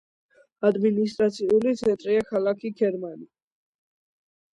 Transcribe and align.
ადმინისტრაციული 0.69 1.73
ცენტრია 1.81 2.23
ქალაქი 2.31 2.73
ქერმანი. 2.81 3.29